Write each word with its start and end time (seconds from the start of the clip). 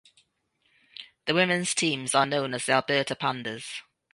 The 1.27 1.35
women's 1.35 1.75
teams 1.75 2.15
are 2.15 2.25
known 2.25 2.55
as 2.55 2.65
the 2.65 2.71
Alberta 2.71 3.15
Pandas. 3.15 3.81